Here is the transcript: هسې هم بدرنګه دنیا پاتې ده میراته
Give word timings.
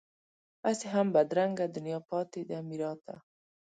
هسې 0.65 0.85
هم 0.93 1.07
بدرنګه 1.15 1.65
دنیا 1.75 1.99
پاتې 2.09 2.41
ده 2.49 2.57
میراته 2.67 3.15